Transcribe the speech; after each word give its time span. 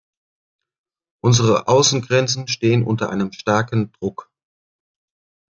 Unsere 1.23 1.67
Außengrenzen 1.67 2.47
stehen 2.47 2.81
unter 2.83 3.11
einem 3.11 3.31
starken 3.31 3.91
Druck. 3.99 4.31